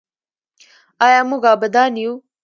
[1.05, 2.13] آیا موږ عابدان یو؟